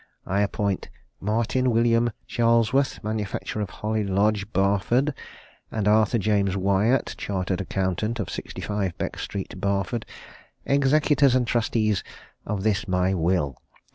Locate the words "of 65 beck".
8.19-9.19